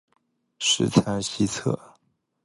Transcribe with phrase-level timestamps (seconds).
[0.57, 1.79] 十仓西侧。